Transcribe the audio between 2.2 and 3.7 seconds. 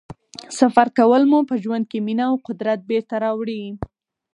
او قدرت بېرته راوړي.